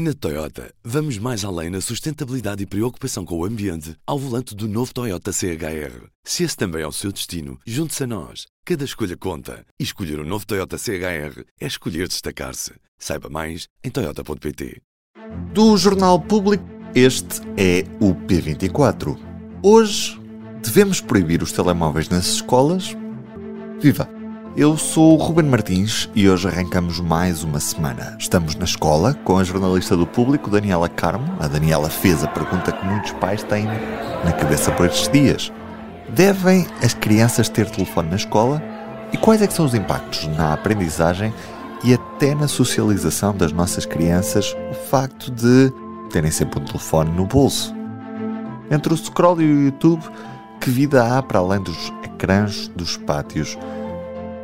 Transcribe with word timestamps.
Na 0.00 0.14
Toyota, 0.14 0.72
vamos 0.84 1.18
mais 1.18 1.44
além 1.44 1.70
na 1.70 1.80
sustentabilidade 1.80 2.62
e 2.62 2.66
preocupação 2.66 3.24
com 3.24 3.36
o 3.36 3.44
ambiente 3.44 3.96
ao 4.06 4.16
volante 4.16 4.54
do 4.54 4.68
novo 4.68 4.94
Toyota 4.94 5.32
CHR. 5.32 6.06
Se 6.22 6.44
esse 6.44 6.56
também 6.56 6.82
é 6.82 6.86
o 6.86 6.92
seu 6.92 7.10
destino, 7.10 7.58
junte-se 7.66 8.04
a 8.04 8.06
nós. 8.06 8.46
Cada 8.64 8.84
escolha 8.84 9.16
conta. 9.16 9.66
E 9.76 9.82
escolher 9.82 10.20
o 10.20 10.22
um 10.22 10.24
novo 10.24 10.46
Toyota 10.46 10.78
CHR 10.78 11.42
é 11.60 11.66
escolher 11.66 12.06
destacar-se. 12.06 12.74
Saiba 12.96 13.28
mais 13.28 13.66
em 13.82 13.90
Toyota.pt. 13.90 14.80
Do 15.52 15.76
Jornal 15.76 16.20
Público, 16.20 16.62
este 16.94 17.40
é 17.56 17.82
o 18.00 18.14
P24. 18.14 19.18
Hoje, 19.64 20.16
devemos 20.62 21.00
proibir 21.00 21.42
os 21.42 21.50
telemóveis 21.50 22.08
nas 22.08 22.34
escolas? 22.34 22.96
Viva! 23.80 24.17
Eu 24.56 24.76
sou 24.76 25.14
o 25.14 25.22
Ruben 25.22 25.46
Martins 25.46 26.10
e 26.14 26.28
hoje 26.28 26.48
arrancamos 26.48 26.98
mais 26.98 27.44
uma 27.44 27.60
semana. 27.60 28.16
Estamos 28.18 28.56
na 28.56 28.64
escola 28.64 29.14
com 29.24 29.38
a 29.38 29.44
jornalista 29.44 29.96
do 29.96 30.06
público 30.06 30.50
Daniela 30.50 30.88
Carmo. 30.88 31.36
A 31.38 31.46
Daniela 31.46 31.88
fez 31.88 32.24
a 32.24 32.28
pergunta 32.28 32.72
que 32.72 32.84
muitos 32.84 33.12
pais 33.12 33.42
têm 33.44 33.66
na 34.24 34.32
cabeça 34.32 34.72
por 34.72 34.86
estes 34.86 35.08
dias. 35.08 35.52
Devem 36.08 36.66
as 36.82 36.92
crianças 36.92 37.48
ter 37.48 37.70
telefone 37.70 38.10
na 38.10 38.16
escola? 38.16 38.60
E 39.12 39.16
quais 39.16 39.42
é 39.42 39.46
que 39.46 39.52
são 39.52 39.64
os 39.64 39.74
impactos 39.74 40.26
na 40.26 40.54
aprendizagem 40.54 41.32
e 41.84 41.94
até 41.94 42.34
na 42.34 42.48
socialização 42.48 43.36
das 43.36 43.52
nossas 43.52 43.86
crianças 43.86 44.56
o 44.70 44.74
facto 44.74 45.30
de 45.30 45.72
terem 46.10 46.30
sempre 46.30 46.60
um 46.60 46.64
telefone 46.64 47.10
no 47.10 47.26
bolso? 47.26 47.72
Entre 48.70 48.92
o 48.92 48.96
scroll 48.96 49.40
e 49.40 49.44
o 49.44 49.64
YouTube, 49.66 50.02
que 50.60 50.68
vida 50.68 51.16
há 51.16 51.22
para 51.22 51.38
além 51.38 51.60
dos 51.60 51.92
ecrãs 52.02 52.68
dos 52.68 52.96
pátios? 52.96 53.56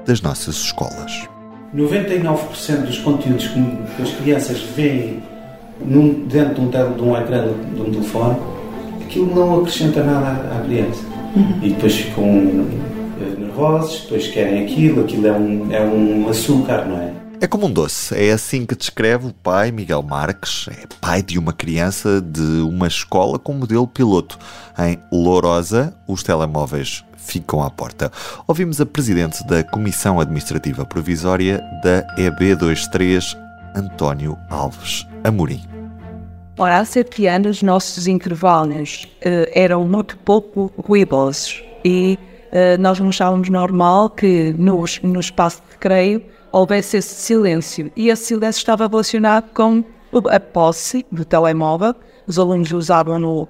Das 0.06 0.20
nossas 0.20 0.56
escolas. 0.56 1.28
99% 1.74 2.86
dos 2.86 2.98
conteúdos 2.98 3.48
que 3.48 4.02
as 4.02 4.10
crianças 4.12 4.60
veem 4.76 5.22
num, 5.84 6.26
dentro 6.26 6.54
de 6.54 6.76
um, 6.76 6.92
de 6.92 7.02
um 7.02 7.16
ecrã 7.16 7.48
de 7.74 7.80
um 7.80 7.90
telefone, 7.90 8.36
aquilo 9.02 9.34
não 9.34 9.60
acrescenta 9.60 10.02
nada 10.02 10.26
à, 10.26 10.58
à 10.58 10.60
criança. 10.62 11.02
Uhum. 11.34 11.58
E 11.62 11.70
depois 11.70 11.94
ficam 11.96 12.24
eh, 12.24 13.40
nervosos, 13.40 14.02
depois 14.02 14.28
querem 14.28 14.64
aquilo, 14.64 15.02
aquilo 15.02 15.26
é 15.26 15.32
um, 15.32 15.72
é 15.72 15.80
um 15.80 16.28
açúcar, 16.28 16.86
não 16.86 16.98
é? 16.98 17.12
É 17.40 17.46
como 17.46 17.66
um 17.66 17.72
doce. 17.72 18.14
É 18.16 18.32
assim 18.32 18.64
que 18.64 18.76
descreve 18.76 19.26
o 19.26 19.32
pai 19.32 19.72
Miguel 19.72 20.02
Marques, 20.02 20.66
é 20.68 20.86
pai 21.00 21.22
de 21.22 21.38
uma 21.38 21.52
criança 21.52 22.20
de 22.20 22.40
uma 22.40 22.86
escola 22.86 23.38
com 23.38 23.52
modelo 23.52 23.86
piloto. 23.86 24.38
Em 24.78 24.98
Lourosa, 25.12 25.94
os 26.06 26.22
telemóveis 26.22 27.04
ficam 27.24 27.62
à 27.62 27.70
porta. 27.70 28.12
Ouvimos 28.46 28.80
a 28.80 28.86
presidente 28.86 29.44
da 29.46 29.64
Comissão 29.64 30.20
Administrativa 30.20 30.84
Provisória 30.84 31.60
da 31.82 32.06
EB23, 32.16 33.36
António 33.74 34.38
Alves 34.50 35.06
Amorim. 35.24 35.62
Ora, 36.56 36.78
há 36.78 36.84
sete 36.84 37.26
anos, 37.26 37.62
nossos 37.62 38.06
intervalos 38.06 39.08
uh, 39.16 39.50
eram 39.52 39.84
muito 39.88 40.16
pouco 40.18 40.72
ruidosos 40.78 41.64
e 41.84 42.16
uh, 42.52 42.80
nós 42.80 43.00
não 43.00 43.08
achávamos 43.08 43.48
normal 43.48 44.10
que 44.10 44.54
no, 44.56 44.84
no 45.02 45.20
espaço 45.20 45.60
de 45.66 45.72
recreio 45.72 46.22
houvesse 46.52 46.98
esse 46.98 47.14
silêncio. 47.14 47.90
E 47.96 48.08
esse 48.08 48.26
silêncio 48.26 48.60
estava 48.60 48.86
relacionado 48.86 49.50
com 49.52 49.82
a 50.30 50.38
posse 50.38 51.04
do 51.10 51.24
telemóvel. 51.24 51.92
Os 52.24 52.38
alunos 52.38 52.70
usavam-no 52.70 53.42
uh, 53.42 53.48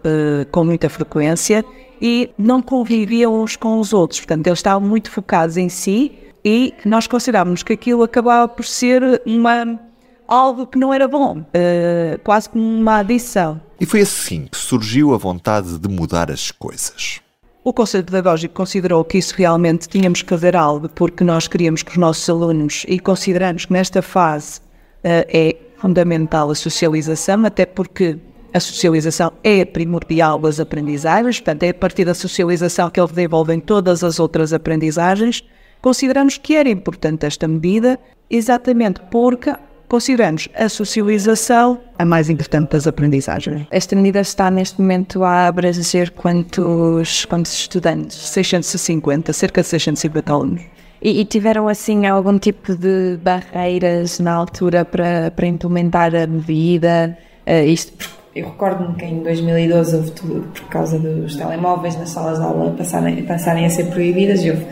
com 0.50 0.64
muita 0.64 0.88
frequência 0.88 1.62
e 2.00 2.30
não 2.36 2.60
conviviam 2.60 3.42
uns 3.42 3.56
com 3.56 3.78
os 3.78 3.92
outros. 3.92 4.20
Portanto, 4.20 4.46
eles 4.46 4.58
estavam 4.58 4.86
muito 4.86 5.10
focados 5.10 5.56
em 5.56 5.68
si 5.68 6.12
e 6.44 6.74
nós 6.84 7.06
considerávamos 7.06 7.62
que 7.62 7.72
aquilo 7.72 8.02
acabava 8.02 8.48
por 8.48 8.64
ser 8.64 9.22
uma 9.24 9.78
algo 10.26 10.66
que 10.66 10.78
não 10.78 10.92
era 10.92 11.06
bom, 11.06 11.38
uh, 11.38 12.18
quase 12.22 12.48
como 12.48 12.64
uma 12.64 12.98
adição. 12.98 13.60
E 13.80 13.86
foi 13.86 14.00
assim 14.00 14.46
que 14.50 14.56
surgiu 14.56 15.14
a 15.14 15.18
vontade 15.18 15.78
de 15.78 15.88
mudar 15.88 16.30
as 16.30 16.50
coisas. 16.50 17.20
O 17.62 17.72
Conselho 17.72 18.04
Pedagógico 18.04 18.54
considerou 18.54 19.04
que 19.04 19.16
isso 19.16 19.34
realmente 19.36 19.88
tínhamos 19.88 20.22
que 20.22 20.28
fazer 20.28 20.54
algo 20.54 20.88
porque 20.88 21.24
nós 21.24 21.48
queríamos 21.48 21.82
que 21.82 21.92
os 21.92 21.96
nossos 21.96 22.28
alunos, 22.28 22.84
e 22.88 22.98
consideramos 22.98 23.64
que 23.64 23.72
nesta 23.72 24.02
fase 24.02 24.60
uh, 24.60 25.24
é 25.28 25.56
fundamental 25.76 26.50
a 26.50 26.54
socialização, 26.54 27.44
até 27.44 27.66
porque 27.66 28.18
a 28.54 28.60
socialização 28.60 29.32
é 29.42 29.64
primordial 29.64 30.38
das 30.38 30.60
aprendizagens, 30.60 31.40
portanto, 31.40 31.64
é 31.64 31.70
a 31.70 31.74
partir 31.74 32.04
da 32.04 32.14
socialização 32.14 32.88
que 32.88 33.00
eles 33.00 33.10
desenvolvem 33.10 33.58
todas 33.58 34.04
as 34.04 34.20
outras 34.20 34.52
aprendizagens. 34.52 35.42
Consideramos 35.82 36.38
que 36.38 36.54
era 36.54 36.68
importante 36.68 37.26
esta 37.26 37.48
medida, 37.48 37.98
exatamente 38.30 39.00
porque 39.10 39.52
consideramos 39.88 40.48
a 40.54 40.68
socialização 40.68 41.80
a 41.98 42.04
mais 42.04 42.30
importante 42.30 42.70
das 42.70 42.86
aprendizagens. 42.86 43.66
Esta 43.72 43.96
medida 43.96 44.20
está 44.20 44.48
neste 44.52 44.80
momento 44.80 45.24
a 45.24 45.48
abranger 45.48 46.12
quantos, 46.12 47.24
quantos 47.24 47.52
estudantes? 47.52 48.16
650, 48.16 49.32
cerca 49.32 49.62
de 49.62 49.66
650 49.66 50.32
alunos. 50.32 50.62
E, 51.02 51.20
e, 51.20 51.24
tiveram 51.24 51.66
assim 51.68 52.06
algum 52.06 52.38
tipo 52.38 52.74
de 52.76 53.18
barreiras 53.20 54.20
na 54.20 54.32
altura 54.32 54.84
para, 54.84 55.32
para 55.32 55.46
implementar 55.46 56.14
a 56.14 56.26
medida? 56.26 57.18
Uh, 57.46 57.66
isto 57.66 57.92
eu 58.34 58.46
recordo-me 58.46 58.96
que 58.96 59.04
em 59.04 59.22
2012 59.22 59.96
houve 59.96 60.10
tudo 60.10 60.48
por 60.52 60.68
causa 60.68 60.98
dos 60.98 61.36
telemóveis 61.36 61.96
nas 61.96 62.10
salas 62.10 62.38
de 62.38 62.44
aula 62.44 62.72
passarem, 62.72 63.22
passarem 63.24 63.64
a 63.64 63.70
ser 63.70 63.84
proibidas 63.84 64.44
e 64.44 64.50
houve 64.50 64.66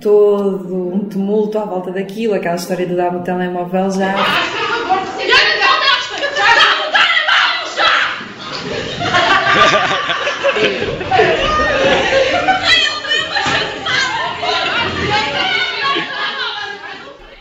todo 0.00 0.94
um 0.94 1.00
tumulto 1.00 1.58
à 1.58 1.64
volta 1.64 1.90
daquilo, 1.90 2.34
aquela 2.34 2.54
história 2.54 2.86
de 2.86 2.94
dar 2.94 3.16
o 3.16 3.20
telemóvel 3.22 3.90
já. 3.90 4.14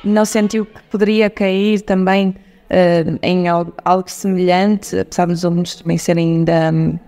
Não 0.04 0.26
sentiu 0.26 0.66
que 0.66 0.82
poderia 0.90 1.30
cair 1.30 1.82
também 1.82 2.34
uh, 2.70 3.20
em 3.22 3.48
algo, 3.48 3.74
algo, 3.84 4.10
semelhante, 4.10 4.98
apesar 5.00 5.28
dos 5.28 5.44
alunos 5.44 5.76
também 5.76 5.98
serem 5.98 6.38
ainda 6.38 6.72
um, 6.72 7.00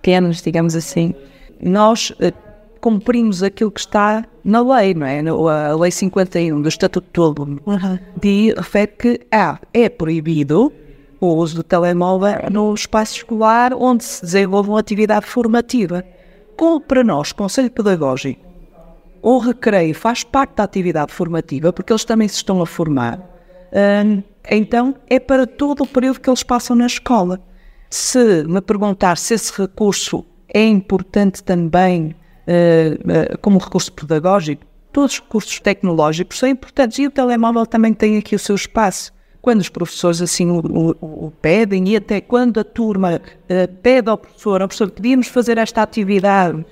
pequenos, 0.00 0.42
digamos 0.42 0.74
assim. 0.74 1.14
Nós 1.60 2.10
uh, 2.10 2.32
cumprimos 2.80 3.42
aquilo 3.42 3.70
que 3.70 3.80
está 3.80 4.24
na 4.44 4.62
lei, 4.62 4.94
não 4.94 5.06
é? 5.06 5.20
A 5.20 5.76
Lei 5.76 5.90
51 5.90 6.62
do 6.62 6.68
Estatuto 6.68 7.08
do 7.12 7.24
Aluno 7.24 7.60
uhum. 7.66 7.98
de, 8.20 8.54
refere 8.56 8.86
que 8.86 9.20
ah, 9.30 9.58
é 9.74 9.88
proibido 9.88 10.72
o 11.20 11.26
uso 11.34 11.56
do 11.56 11.62
telemóvel 11.62 12.48
no 12.50 12.72
espaço 12.72 13.16
escolar 13.16 13.72
onde 13.74 14.04
se 14.04 14.22
desenvolve 14.22 14.70
uma 14.70 14.80
atividade 14.80 15.26
formativa. 15.26 16.04
Como 16.56 16.80
para 16.80 17.04
nós, 17.04 17.32
Conselho 17.32 17.70
Pedagógico, 17.70 18.40
o 19.22 19.38
recreio 19.38 19.94
faz 19.94 20.22
parte 20.22 20.54
da 20.56 20.64
atividade 20.64 21.12
formativa, 21.12 21.72
porque 21.72 21.92
eles 21.92 22.04
também 22.04 22.28
se 22.28 22.36
estão 22.36 22.62
a 22.62 22.66
formar. 22.66 23.20
Hum, 23.72 24.22
então 24.50 24.94
é 25.08 25.18
para 25.18 25.46
todo 25.46 25.82
o 25.82 25.86
período 25.86 26.20
que 26.20 26.28
eles 26.28 26.42
passam 26.42 26.76
na 26.76 26.86
escola. 26.86 27.40
Se 27.90 28.44
me 28.44 28.60
perguntar 28.60 29.16
se 29.16 29.34
esse 29.34 29.52
recurso 29.60 30.24
é 30.52 30.64
importante 30.64 31.42
também 31.42 32.14
uh, 32.46 33.34
uh, 33.34 33.38
como 33.40 33.58
recurso 33.58 33.92
pedagógico, 33.92 34.64
todos 34.92 35.14
os 35.14 35.20
recursos 35.20 35.60
tecnológicos 35.60 36.38
são 36.38 36.48
importantes 36.48 36.98
e 36.98 37.06
o 37.06 37.10
telemóvel 37.10 37.66
também 37.66 37.92
tem 37.92 38.16
aqui 38.16 38.34
o 38.34 38.38
seu 38.38 38.54
espaço. 38.54 39.12
Quando 39.40 39.60
os 39.60 39.68
professores 39.68 40.20
assim 40.20 40.50
o, 40.50 40.58
o, 40.58 41.26
o 41.26 41.32
pedem 41.40 41.88
e 41.88 41.96
até 41.96 42.20
quando 42.20 42.58
a 42.58 42.64
turma 42.64 43.16
uh, 43.16 43.74
pede 43.82 44.10
ao 44.10 44.18
professor, 44.18 44.60
ao 44.60 44.68
professor, 44.68 44.90
podíamos 44.90 45.28
fazer 45.28 45.58
esta 45.58 45.82
atividade 45.82 46.64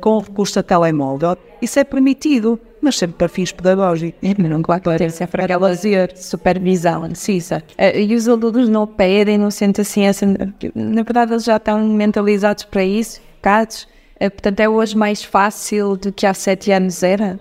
com 0.00 0.10
o 0.10 0.18
recurso 0.20 0.58
a 0.58 0.62
telemóvel, 0.62 1.36
isso 1.60 1.78
é 1.78 1.84
permitido 1.84 2.58
mas 2.82 2.98
sempre 2.98 3.16
para 3.16 3.28
fins 3.28 3.52
pedagógicos. 3.52 4.18
É, 4.28 4.34
mas 4.36 4.50
não 4.50 4.60
claro 4.60 4.82
ter 4.98 5.10
sempre 5.12 5.42
aquela 5.42 5.68
lazer, 5.68 6.16
supervisão, 6.16 7.08
sim, 7.14 7.38
uh, 7.38 7.96
E 7.96 8.14
os 8.14 8.28
alunos 8.28 8.68
não 8.68 8.86
pedem, 8.86 9.38
não 9.38 9.50
sentem 9.52 9.82
assim, 9.82 10.02
essa, 10.02 10.26
na 10.26 11.02
verdade 11.02 11.32
eles 11.32 11.44
já 11.44 11.56
estão 11.56 11.86
mentalizados 11.86 12.64
para 12.64 12.84
isso, 12.84 13.22
focados. 13.36 13.84
Uh, 14.16 14.28
portanto, 14.30 14.60
é 14.60 14.68
hoje 14.68 14.96
mais 14.96 15.22
fácil 15.22 15.96
do 15.96 16.12
que 16.12 16.26
há 16.26 16.34
sete 16.34 16.72
anos 16.72 17.04
era? 17.04 17.38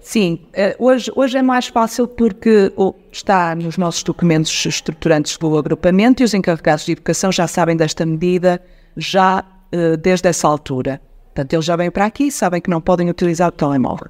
Sim, 0.00 0.40
uh, 0.54 0.84
hoje, 0.84 1.10
hoje 1.16 1.36
é 1.36 1.42
mais 1.42 1.66
fácil 1.66 2.06
porque 2.06 2.72
está 3.10 3.56
nos 3.56 3.76
nossos 3.76 4.04
documentos 4.04 4.64
estruturantes 4.64 5.36
do 5.36 5.58
agrupamento 5.58 6.22
e 6.22 6.24
os 6.24 6.32
encarregados 6.34 6.86
de 6.86 6.92
educação 6.92 7.32
já 7.32 7.48
sabem 7.48 7.76
desta 7.76 8.06
medida 8.06 8.62
já 8.96 9.44
uh, 9.74 9.96
desde 9.96 10.28
essa 10.28 10.46
altura. 10.46 11.00
Portanto, 11.38 11.52
eles 11.52 11.64
já 11.66 11.76
vêm 11.76 11.88
para 11.88 12.04
aqui 12.04 12.24
e 12.24 12.32
sabem 12.32 12.60
que 12.60 12.68
não 12.68 12.80
podem 12.80 13.08
utilizar 13.08 13.48
o 13.48 13.52
telemóvel. 13.52 14.08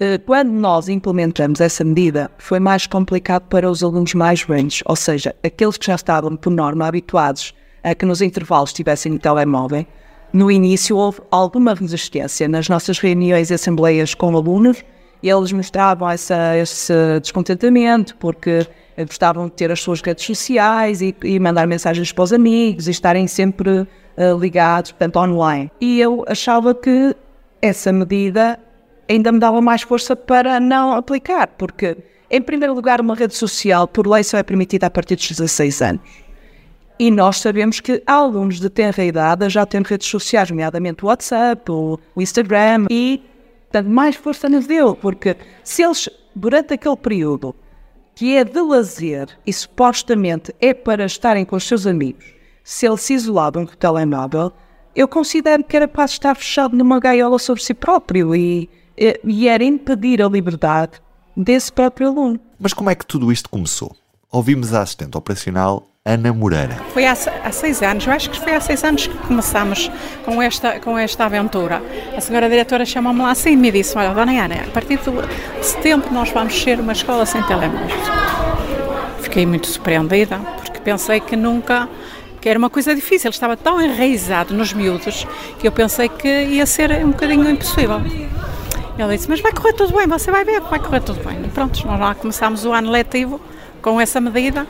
Eh, 0.00 0.18
quando 0.18 0.50
nós 0.50 0.88
implementamos 0.88 1.60
essa 1.60 1.84
medida, 1.84 2.28
foi 2.36 2.58
mais 2.58 2.84
complicado 2.84 3.44
para 3.44 3.70
os 3.70 3.80
alunos 3.80 4.12
mais 4.12 4.42
velhos, 4.42 4.82
ou 4.84 4.96
seja, 4.96 5.36
aqueles 5.44 5.76
que 5.76 5.86
já 5.86 5.94
estavam, 5.94 6.34
por 6.34 6.50
norma, 6.50 6.88
habituados 6.88 7.54
a 7.80 7.94
que 7.94 8.04
nos 8.04 8.20
intervalos 8.20 8.72
tivessem 8.72 9.12
o 9.12 9.20
telemóvel. 9.20 9.86
No 10.32 10.50
início 10.50 10.96
houve 10.96 11.20
alguma 11.30 11.74
resistência 11.74 12.48
nas 12.48 12.68
nossas 12.68 12.98
reuniões 12.98 13.50
e 13.50 13.54
assembleias 13.54 14.12
com 14.12 14.36
alunos, 14.36 14.82
e 15.22 15.30
eles 15.30 15.52
mostravam 15.52 16.10
essa, 16.10 16.58
esse 16.58 16.92
descontentamento, 17.20 18.16
porque 18.16 18.66
gostavam 18.98 19.46
de 19.46 19.52
ter 19.52 19.70
as 19.70 19.80
suas 19.80 20.00
redes 20.00 20.24
sociais 20.24 21.00
e, 21.00 21.14
e 21.22 21.38
mandar 21.38 21.68
mensagens 21.68 22.10
para 22.10 22.24
os 22.24 22.32
amigos 22.32 22.88
e 22.88 22.90
estarem 22.90 23.28
sempre 23.28 23.86
uh, 24.16 24.38
ligados, 24.38 24.92
portanto, 24.92 25.16
online. 25.16 25.70
E 25.80 26.00
eu 26.00 26.24
achava 26.28 26.74
que 26.74 27.14
essa 27.60 27.92
medida 27.92 28.58
ainda 29.08 29.32
me 29.32 29.38
dava 29.38 29.60
mais 29.60 29.82
força 29.82 30.14
para 30.16 30.58
não 30.60 30.92
aplicar, 30.92 31.48
porque, 31.58 31.96
em 32.30 32.40
primeiro 32.40 32.74
lugar, 32.74 33.00
uma 33.00 33.14
rede 33.14 33.34
social, 33.34 33.86
por 33.86 34.06
lei, 34.06 34.22
só 34.22 34.38
é 34.38 34.42
permitida 34.42 34.86
a 34.86 34.90
partir 34.90 35.16
dos 35.16 35.28
16 35.28 35.82
anos. 35.82 36.24
E 36.98 37.10
nós 37.10 37.38
sabemos 37.38 37.80
que 37.80 38.02
alunos 38.06 38.60
de 38.60 38.70
tenra 38.70 39.04
idade 39.04 39.48
já 39.48 39.66
têm 39.66 39.82
redes 39.82 40.06
sociais, 40.06 40.50
nomeadamente 40.50 41.04
o 41.04 41.08
WhatsApp, 41.08 41.70
o 41.70 41.98
Instagram, 42.16 42.86
e 42.88 43.22
portanto, 43.64 43.90
mais 43.90 44.14
força 44.14 44.48
nos 44.48 44.66
deu, 44.66 44.94
porque 44.94 45.36
se 45.64 45.82
eles, 45.82 46.08
durante 46.34 46.74
aquele 46.74 46.96
período, 46.96 47.54
que 48.14 48.36
é 48.36 48.44
de 48.44 48.60
lazer 48.60 49.26
e 49.44 49.52
supostamente 49.52 50.54
é 50.60 50.72
para 50.72 51.04
estarem 51.04 51.44
com 51.44 51.56
os 51.56 51.64
seus 51.64 51.84
amigos, 51.84 52.24
se 52.64 52.86
eles 52.86 53.02
se 53.02 53.14
isolavam 53.14 53.64
do 53.64 53.76
telemóvel, 53.76 54.50
eu 54.96 55.06
considero 55.06 55.62
que 55.62 55.76
era 55.76 55.86
para 55.86 56.06
estar 56.06 56.34
fechado 56.34 56.76
numa 56.76 56.98
gaiola 56.98 57.38
sobre 57.38 57.62
si 57.62 57.74
próprio 57.74 58.34
e, 58.34 58.70
e 58.96 59.46
era 59.46 59.62
impedir 59.62 60.22
a 60.22 60.28
liberdade 60.28 60.92
desse 61.36 61.70
próprio 61.70 62.08
aluno. 62.08 62.40
Mas 62.58 62.72
como 62.72 62.90
é 62.90 62.94
que 62.94 63.04
tudo 63.04 63.30
isto 63.30 63.50
começou? 63.50 63.94
Ouvimos 64.30 64.72
a 64.72 64.82
assistente 64.82 65.16
operacional 65.16 65.86
Ana 66.06 66.32
Moreira. 66.32 66.76
Foi 66.92 67.06
há, 67.06 67.12
há, 67.12 67.50
seis 67.50 67.82
anos, 67.82 68.06
eu 68.06 68.12
acho 68.12 68.28
que 68.30 68.38
foi 68.38 68.54
há 68.54 68.60
seis 68.60 68.84
anos 68.84 69.06
que 69.06 69.16
começámos 69.26 69.90
com 70.24 70.40
esta, 70.42 70.78
com 70.78 70.98
esta 70.98 71.24
aventura. 71.24 71.82
A 72.16 72.20
senhora 72.20 72.48
diretora 72.48 72.84
chamou-me 72.84 73.20
lá 73.20 73.30
assim 73.30 73.52
e 73.52 73.56
me 73.56 73.72
disse: 73.72 73.96
Olha, 73.96 74.12
dona 74.12 74.32
Ana, 74.32 74.64
a 74.66 74.70
partir 74.70 74.98
de 74.98 75.64
setembro 75.64 76.12
nós 76.12 76.30
vamos 76.30 76.60
ser 76.60 76.78
uma 76.78 76.92
escola 76.92 77.24
sem 77.24 77.42
telemóveis. 77.44 77.94
Fiquei 79.20 79.46
muito 79.46 79.66
surpreendida, 79.66 80.38
porque 80.56 80.78
pensei 80.80 81.20
que 81.20 81.36
nunca. 81.36 81.88
Que 82.44 82.48
era 82.50 82.58
uma 82.58 82.68
coisa 82.68 82.94
difícil, 82.94 83.28
ele 83.28 83.34
estava 83.34 83.56
tão 83.56 83.80
enraizado 83.80 84.52
nos 84.52 84.74
miúdos 84.74 85.26
que 85.58 85.66
eu 85.66 85.72
pensei 85.72 86.10
que 86.10 86.28
ia 86.28 86.66
ser 86.66 86.90
um 87.02 87.10
bocadinho 87.10 87.48
impossível. 87.48 88.02
Ele 88.98 89.16
disse: 89.16 89.30
Mas 89.30 89.40
vai 89.40 89.50
correr 89.50 89.72
tudo 89.72 89.96
bem, 89.96 90.06
você 90.06 90.30
vai 90.30 90.44
ver 90.44 90.60
que 90.60 90.68
vai 90.68 90.78
correr 90.78 91.00
tudo 91.00 91.24
bem. 91.24 91.42
E 91.42 91.48
pronto, 91.48 91.86
nós 91.86 91.98
lá 91.98 92.14
começámos 92.14 92.66
o 92.66 92.72
ano 92.74 92.90
letivo 92.90 93.40
com 93.80 93.98
essa 93.98 94.20
medida 94.20 94.66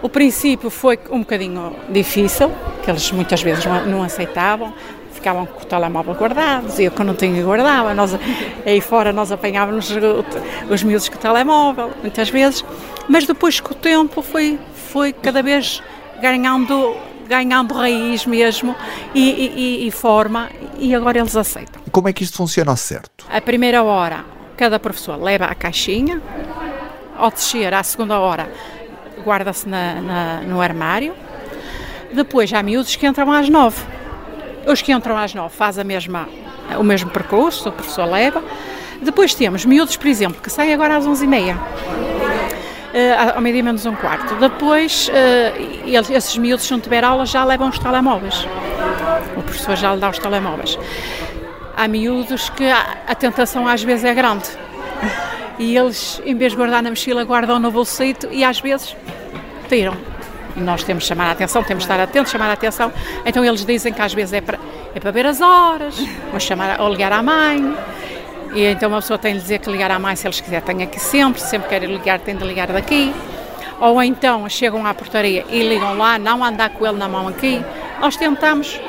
o 0.00 0.08
princípio 0.08 0.70
foi 0.70 0.98
um 1.10 1.18
bocadinho 1.18 1.76
difícil, 1.90 2.50
que 2.82 2.90
eles 2.90 3.12
muitas 3.12 3.42
vezes 3.42 3.66
não, 3.86 4.02
aceitavam, 4.02 4.72
ficavam 5.12 5.44
com 5.44 5.62
o 5.62 5.64
telemóvel 5.66 6.14
guardado, 6.14 6.68
diziam 6.68 6.90
que 6.90 7.00
eu 7.02 7.04
não 7.04 7.14
tinha 7.14 7.42
guardava, 7.42 7.92
nós, 7.92 8.18
aí 8.64 8.80
fora 8.80 9.12
nós 9.12 9.30
apanhávamos 9.30 9.90
os 10.70 10.82
miúdos 10.82 11.08
com 11.10 11.16
o 11.16 11.18
telemóvel, 11.18 11.90
muitas 12.00 12.30
vezes, 12.30 12.64
mas 13.08 13.26
depois 13.26 13.60
com 13.60 13.72
o 13.72 13.74
tempo 13.74 14.22
foi, 14.22 14.58
foi 14.92 15.12
cada 15.12 15.42
vez 15.42 15.82
ganhando 16.24 16.96
ganhando 17.26 17.72
raiz 17.72 18.26
mesmo 18.26 18.76
e, 19.14 19.30
e, 19.30 19.86
e, 19.86 19.90
forma 19.90 20.50
e 20.78 20.94
agora 20.94 21.18
eles 21.18 21.34
aceitam. 21.34 21.80
Como 21.90 22.06
é 22.06 22.12
que 22.12 22.22
isto 22.22 22.36
funciona 22.36 22.70
ao 22.70 22.76
certo? 22.76 23.24
A 23.30 23.40
primeira 23.40 23.82
hora, 23.82 24.26
cada 24.58 24.78
professor 24.78 25.16
leva 25.22 25.46
a 25.46 25.54
caixinha, 25.54 26.20
ao 27.16 27.30
descer 27.30 27.72
à 27.72 27.82
segunda 27.82 28.18
hora 28.18 28.46
guarda-se 29.24 29.66
no 30.46 30.60
armário. 30.60 31.14
Depois 32.12 32.52
há 32.52 32.62
miúdos 32.62 32.94
que 32.94 33.06
entram 33.06 33.32
às 33.32 33.48
nove. 33.48 33.82
Os 34.66 34.82
que 34.82 34.92
entram 34.92 35.16
às 35.16 35.34
nove 35.34 35.54
fazem 35.56 35.82
a 35.82 35.84
mesma, 35.84 36.28
o 36.78 36.82
mesmo 36.82 37.10
percurso, 37.10 37.68
o 37.68 37.72
professor 37.72 38.04
leva. 38.04 38.42
Depois 39.02 39.34
temos 39.34 39.64
miúdos, 39.64 39.96
por 39.96 40.06
exemplo, 40.06 40.40
que 40.40 40.50
saem 40.50 40.74
agora 40.74 40.96
às 40.96 41.06
onze 41.06 41.24
e 41.24 41.28
meia. 41.28 41.58
Uh, 42.94 43.34
ao 43.34 43.40
meio-dia 43.40 43.64
menos 43.64 43.84
um 43.86 43.94
quarto. 43.96 44.36
Depois, 44.36 45.08
uh, 45.08 45.84
eles, 45.84 46.08
esses 46.08 46.38
miúdos, 46.38 46.64
se 46.64 46.70
não 46.70 46.78
tiver 46.78 47.02
aula, 47.02 47.26
já 47.26 47.44
levam 47.44 47.68
os 47.68 47.76
telemóveis. 47.76 48.46
O 49.36 49.42
professor 49.42 49.74
já 49.74 49.94
lhe 49.94 50.00
dá 50.00 50.10
os 50.10 50.18
telemóveis. 50.20 50.78
Há 51.76 51.88
miúdos 51.88 52.50
que 52.50 52.70
a, 52.70 53.14
tentação 53.16 53.66
às 53.66 53.82
vezes 53.82 54.04
é 54.04 54.14
grande 54.14 54.48
e 55.58 55.76
eles, 55.76 56.20
em 56.24 56.36
vez 56.36 56.52
de 56.52 56.56
guardar 56.56 56.82
na 56.82 56.90
mochila, 56.90 57.24
guardam 57.24 57.58
no 57.58 57.70
bolsito 57.70 58.28
e 58.30 58.44
às 58.44 58.60
vezes 58.60 58.96
tiram. 59.68 59.96
E 60.56 60.60
nós 60.60 60.84
temos 60.84 61.02
de 61.02 61.08
chamar 61.08 61.26
a 61.26 61.30
atenção, 61.32 61.62
temos 61.62 61.84
de 61.84 61.90
estar 61.90 62.02
atentos, 62.02 62.30
chamar 62.30 62.48
a 62.48 62.52
atenção. 62.52 62.92
Então 63.26 63.44
eles 63.44 63.64
dizem 63.64 63.92
que 63.92 64.00
às 64.00 64.14
vezes 64.14 64.34
é 64.34 64.40
para, 64.40 64.58
é 64.94 65.12
ver 65.12 65.26
as 65.26 65.40
horas, 65.40 65.96
ou, 66.32 66.38
chamar, 66.38 66.80
ou 66.80 66.88
ligar 66.88 67.12
à 67.12 67.22
mãe. 67.22 67.76
E 68.54 68.64
então 68.64 68.88
uma 68.88 69.00
pessoa 69.00 69.18
tem 69.18 69.34
de 69.34 69.40
dizer 69.40 69.58
que 69.58 69.70
ligar 69.70 69.90
à 69.90 69.98
mãe 69.98 70.14
se 70.14 70.26
eles 70.26 70.40
quiserem, 70.40 70.64
tem 70.64 70.82
aqui 70.84 71.00
sempre, 71.00 71.40
sempre 71.40 71.68
querem 71.68 71.90
ligar, 71.90 72.20
tem 72.20 72.36
de 72.36 72.44
ligar 72.44 72.68
daqui. 72.68 73.12
Ou 73.80 74.02
então 74.02 74.48
chegam 74.48 74.86
à 74.86 74.94
portaria 74.94 75.44
e 75.50 75.68
ligam 75.68 75.98
lá, 75.98 76.18
não 76.18 76.44
andar 76.44 76.70
com 76.70 76.86
ele 76.86 76.96
na 76.96 77.08
mão 77.08 77.26
aqui. 77.26 77.60
Nós 78.00 78.16
tentamos 78.16 78.80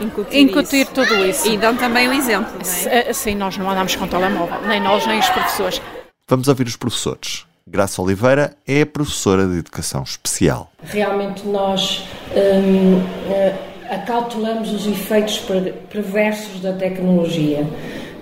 incutir, 0.00 0.40
incutir 0.40 0.82
isso. 0.82 0.92
tudo 0.92 1.24
isso. 1.24 1.48
E 1.48 1.56
dão 1.56 1.76
também 1.76 2.08
o 2.08 2.12
exemplo. 2.12 2.52
É? 2.86 3.12
Sim, 3.12 3.36
nós 3.36 3.56
não 3.56 3.70
andamos 3.70 3.94
com 3.94 4.06
telemóvel, 4.08 4.60
nem 4.66 4.80
nós, 4.80 5.06
nem 5.06 5.20
os 5.20 5.28
professores. 5.28 5.80
Vamos 6.28 6.48
ouvir 6.48 6.66
os 6.66 6.76
professores. 6.76 7.46
Graça 7.66 8.00
Oliveira 8.00 8.56
é 8.66 8.84
professora 8.84 9.46
de 9.46 9.58
Educação 9.58 10.02
Especial. 10.02 10.72
Realmente 10.82 11.46
nós 11.46 12.04
hum, 12.34 13.02
eh, 13.30 13.54
acautelamos 13.90 14.72
os 14.72 14.86
efeitos 14.86 15.42
perversos 15.90 16.60
da 16.60 16.72
tecnologia, 16.72 17.66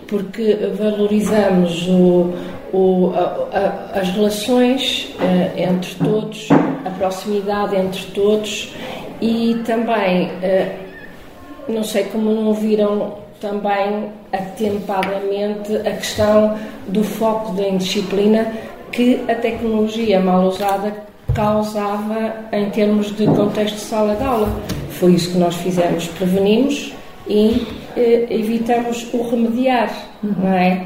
porque 0.08 0.56
valorizamos 0.78 1.88
o, 1.88 2.32
o, 2.72 3.12
a, 3.14 3.94
a, 3.94 4.00
as 4.00 4.08
relações 4.10 5.14
uh, 5.20 5.58
entre 5.58 5.94
todos, 5.96 6.48
a 6.84 6.90
proximidade 6.90 7.76
entre 7.76 8.02
todos 8.12 8.72
e 9.20 9.60
também 9.64 10.26
uh, 10.26 10.86
não 11.68 11.82
sei 11.82 12.04
como 12.04 12.30
não 12.30 12.54
viram 12.54 13.14
também 13.40 14.10
atempadamente 14.32 15.76
a 15.76 15.96
questão 15.96 16.56
do 16.88 17.02
foco 17.02 17.52
da 17.52 17.68
indisciplina 17.68 18.52
que 18.92 19.20
a 19.28 19.34
tecnologia 19.34 20.20
mal 20.20 20.46
usada 20.46 20.94
causava 21.34 22.34
em 22.52 22.70
termos 22.70 23.14
de 23.14 23.26
contexto 23.26 23.74
de 23.74 23.80
sala 23.80 24.14
de 24.14 24.24
aula. 24.24 24.48
Foi 24.90 25.12
isso 25.12 25.32
que 25.32 25.38
nós 25.38 25.54
fizemos, 25.56 26.06
prevenimos 26.08 26.94
e 27.28 27.66
evitamos 27.96 29.12
o 29.12 29.28
remediar, 29.28 29.90
não 30.22 30.52
é? 30.52 30.82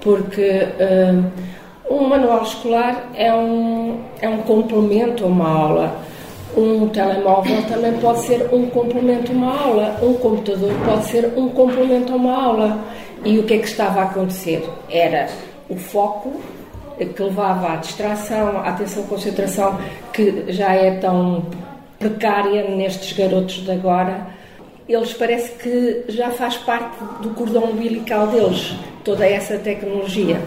Porque 0.00 0.40
eh, 0.40 1.14
um 1.90 2.08
manual 2.08 2.42
escolar 2.42 3.10
é 3.14 3.32
um, 3.32 4.00
é 4.20 4.28
um 4.28 4.38
complemento 4.38 5.24
a 5.24 5.26
uma 5.26 5.48
aula 5.48 6.04
um 6.56 6.88
telemóvel 6.88 7.62
também 7.68 7.92
pode 7.94 8.20
ser 8.20 8.48
um 8.52 8.66
complemento 8.70 9.32
a 9.32 9.34
uma 9.34 9.60
aula, 9.60 9.98
um 10.02 10.14
computador 10.14 10.72
pode 10.84 11.04
ser 11.06 11.32
um 11.36 11.48
complemento 11.48 12.12
a 12.12 12.16
uma 12.16 12.44
aula. 12.44 12.78
E 13.24 13.38
o 13.38 13.42
que 13.44 13.54
é 13.54 13.58
que 13.58 13.66
estava 13.66 14.00
a 14.00 14.04
acontecer? 14.04 14.62
Era 14.88 15.28
o 15.68 15.76
foco 15.76 16.40
que 16.98 17.22
levava 17.22 17.72
à 17.72 17.76
distração, 17.76 18.58
à 18.58 18.68
atenção 18.68 19.02
concentração, 19.04 19.78
que 20.12 20.52
já 20.52 20.74
é 20.74 20.92
tão 20.98 21.44
precária 21.98 22.68
nestes 22.70 23.16
garotos 23.16 23.64
de 23.64 23.72
agora. 23.72 24.26
Eles 24.88 25.12
parece 25.14 25.52
que 25.52 26.04
já 26.08 26.30
faz 26.30 26.56
parte 26.58 26.96
do 27.22 27.30
cordão 27.30 27.64
umbilical 27.64 28.26
deles, 28.26 28.74
toda 29.02 29.26
essa 29.26 29.58
tecnologia. 29.58 30.40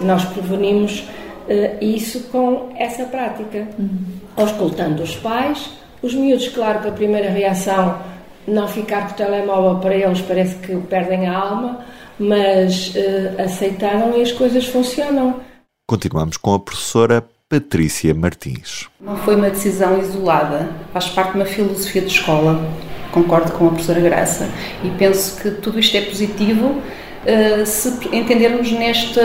Nós 0.00 0.24
prevenimos 0.24 1.00
uh, 1.00 1.84
isso 1.84 2.24
com 2.24 2.72
essa 2.76 3.04
prática. 3.04 3.68
Uhum 3.78 4.24
auscultando 4.36 5.02
os 5.02 5.16
pais. 5.16 5.70
Os 6.02 6.14
miúdos, 6.14 6.48
claro 6.48 6.80
que 6.80 6.88
a 6.88 6.92
primeira 6.92 7.30
reação, 7.30 7.98
não 8.46 8.68
ficar 8.68 9.06
com 9.06 9.14
o 9.14 9.16
telemóvel 9.16 9.80
para 9.80 9.94
eles 9.94 10.20
parece 10.20 10.56
que 10.56 10.76
perdem 10.76 11.26
a 11.26 11.38
alma, 11.38 11.80
mas 12.18 12.94
uh, 12.94 13.42
aceitaram 13.42 14.16
e 14.18 14.22
as 14.22 14.32
coisas 14.32 14.66
funcionam. 14.66 15.40
Continuamos 15.86 16.36
com 16.36 16.54
a 16.54 16.60
professora 16.60 17.24
Patrícia 17.48 18.14
Martins. 18.14 18.88
Não 19.00 19.16
foi 19.18 19.36
uma 19.36 19.50
decisão 19.50 19.98
isolada, 19.98 20.68
faz 20.92 21.08
parte 21.08 21.32
de 21.32 21.38
uma 21.38 21.46
filosofia 21.46 22.02
de 22.02 22.08
escola. 22.08 22.60
Concordo 23.14 23.52
com 23.52 23.68
a 23.68 23.70
professora 23.70 24.00
Graça 24.00 24.48
e 24.82 24.90
penso 24.90 25.40
que 25.40 25.52
tudo 25.52 25.78
isto 25.78 25.96
é 25.96 26.00
positivo 26.00 26.66
uh, 26.66 27.64
se 27.64 28.08
entendermos 28.12 28.72
nesta 28.72 29.22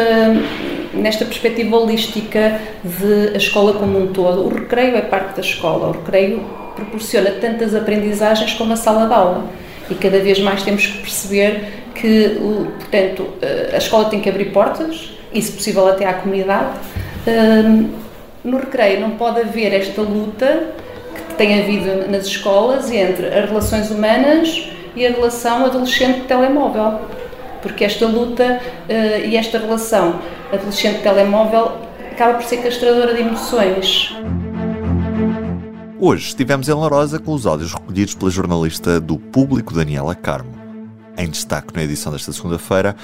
nesta 0.93 1.25
perspectiva 1.25 1.75
holística 1.75 2.61
de 2.83 3.33
a 3.33 3.37
escola 3.37 3.73
como 3.73 3.99
um 3.99 4.13
todo. 4.13 4.45
O 4.45 4.49
recreio 4.49 4.95
é 4.95 5.01
parte 5.01 5.35
da 5.35 5.41
escola, 5.41 5.87
o 5.87 5.91
recreio 5.91 6.45
proporciona 6.75 7.31
tantas 7.31 7.73
aprendizagens 7.73 8.53
como 8.53 8.73
a 8.73 8.75
sala 8.75 9.07
de 9.07 9.13
aula 9.13 9.45
e 9.89 9.95
cada 9.95 10.19
vez 10.19 10.39
mais 10.39 10.61
temos 10.61 10.85
que 10.85 10.99
perceber 10.99 11.83
que, 11.95 12.37
portanto, 12.79 13.27
a 13.73 13.77
escola 13.77 14.05
tem 14.05 14.21
que 14.21 14.29
abrir 14.29 14.51
portas, 14.51 15.11
e 15.33 15.41
se 15.41 15.51
possível 15.51 15.87
até 15.87 16.05
à 16.05 16.13
comunidade. 16.13 16.77
Hum, 17.27 17.89
no 18.43 18.57
recreio 18.57 19.01
não 19.01 19.11
pode 19.11 19.41
haver 19.41 19.73
esta 19.73 20.01
luta 20.01 20.67
tem 21.39 21.57
havido 21.57 22.11
nas 22.11 22.25
escolas 22.25 22.91
entre 22.91 23.27
as 23.27 23.49
relações 23.49 23.89
humanas 23.89 24.69
e 24.93 25.07
a 25.07 25.11
relação 25.11 25.65
adolescente-telemóvel 25.65 26.99
porque 27.61 27.85
esta 27.85 28.05
luta 28.05 28.59
uh, 28.89 29.25
e 29.25 29.37
esta 29.37 29.57
relação 29.57 30.19
adolescente-telemóvel 30.51 31.77
acaba 32.11 32.33
por 32.33 32.43
ser 32.43 32.57
castradora 32.57 33.13
de 33.13 33.21
emoções. 33.21 34.13
Hoje 35.97 36.27
estivemos 36.27 36.67
em 36.67 36.73
Larosa 36.73 37.19
com 37.19 37.33
os 37.33 37.45
áudios 37.45 37.73
recolhidos 37.73 38.15
pela 38.15 38.31
jornalista 38.31 38.99
do 38.99 39.17
Público 39.17 39.73
Daniela 39.73 40.15
Carmo. 40.15 40.51
Em 41.17 41.29
destaque 41.29 41.73
na 41.73 41.83
edição 41.83 42.11
desta 42.11 42.33
segunda-feira, 42.33 42.97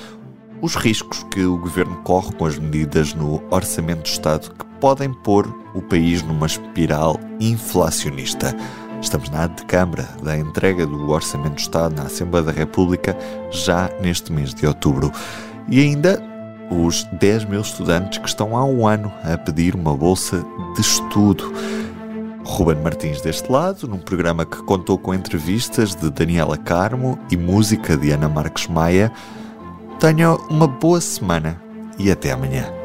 os 0.61 0.75
riscos 0.75 1.23
que 1.23 1.43
o 1.45 1.57
governo 1.57 2.01
corre 2.03 2.33
com 2.33 2.45
as 2.45 2.57
medidas 2.57 3.13
no 3.13 3.41
Orçamento 3.49 4.03
do 4.03 4.07
Estado 4.07 4.51
que 4.51 4.65
podem 4.85 5.11
pôr 5.11 5.51
o 5.73 5.81
país 5.81 6.21
numa 6.21 6.45
espiral 6.45 7.19
inflacionista. 7.39 8.55
Estamos 9.01 9.31
na 9.31 9.47
de 9.47 9.65
Câmara 9.65 10.07
da 10.21 10.37
entrega 10.37 10.85
do 10.85 11.09
Orçamento 11.09 11.55
do 11.55 11.59
Estado 11.59 11.95
na 11.95 12.03
Assembleia 12.03 12.45
da 12.45 12.51
República 12.51 13.17
já 13.49 13.89
neste 13.99 14.31
mês 14.31 14.53
de 14.53 14.67
outubro. 14.67 15.11
E 15.67 15.79
ainda 15.79 16.23
os 16.69 17.03
10 17.13 17.45
mil 17.45 17.61
estudantes 17.61 18.19
que 18.19 18.27
estão 18.27 18.55
há 18.55 18.63
um 18.63 18.87
ano 18.87 19.11
a 19.23 19.35
pedir 19.39 19.73
uma 19.73 19.97
bolsa 19.97 20.45
de 20.75 20.81
estudo. 20.81 21.51
Ruben 22.45 22.77
Martins 22.83 23.21
deste 23.21 23.51
lado, 23.51 23.87
num 23.87 23.97
programa 23.97 24.45
que 24.45 24.61
contou 24.65 24.99
com 24.99 25.15
entrevistas 25.15 25.95
de 25.95 26.11
Daniela 26.11 26.57
Carmo 26.57 27.17
e 27.31 27.35
música 27.35 27.97
de 27.97 28.11
Ana 28.11 28.29
Marques 28.29 28.67
Maia. 28.67 29.11
Tenha 29.99 30.35
uma 30.47 30.67
boa 30.67 31.01
semana 31.01 31.59
e 31.97 32.11
até 32.11 32.31
amanhã. 32.33 32.84